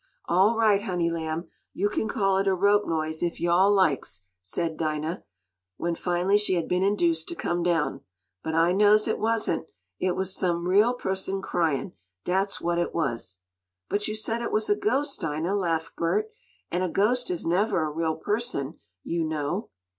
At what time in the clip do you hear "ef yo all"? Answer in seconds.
3.21-3.71